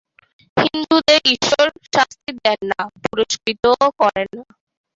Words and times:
হিন্দুদের 0.57 1.21
ঈশ্বর 1.35 1.65
শাস্তি 1.93 2.31
দেন 2.39 2.59
না, 2.71 2.81
পুরস্কৃতও 3.03 3.85
করেন 4.01 4.29
না। 4.37 4.43